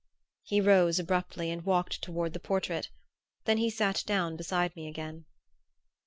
[0.41, 2.89] He rose abruptly and walked toward the portrait;
[3.45, 5.25] then he sat down beside me again.